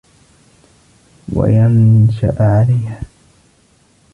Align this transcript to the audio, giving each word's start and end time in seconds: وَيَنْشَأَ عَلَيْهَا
وَيَنْشَأَ 1.33 2.35
عَلَيْهَا 2.39 3.01